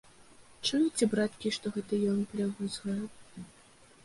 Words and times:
Чуеце, 0.67 1.03
браткі, 1.11 1.51
што 1.57 1.73
гэта 1.75 2.01
ён 2.15 2.25
плявузгае? 2.33 3.01